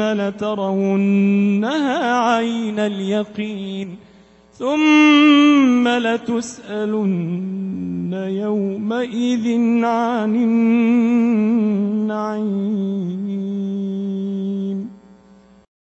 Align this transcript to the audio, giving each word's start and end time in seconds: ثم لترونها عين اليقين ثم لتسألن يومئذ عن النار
ثم 0.00 0.16
لترونها 0.16 2.18
عين 2.18 2.78
اليقين 2.78 3.88
ثم 4.58 5.88
لتسألن 5.88 8.12
يومئذ 8.30 9.44
عن 9.84 10.34
النار 10.34 10.99